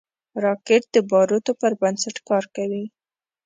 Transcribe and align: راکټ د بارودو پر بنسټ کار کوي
راکټ 0.43 0.83
د 0.95 0.97
بارودو 1.09 1.51
پر 1.61 1.71
بنسټ 1.81 2.15
کار 2.29 2.43
کوي 2.55 2.85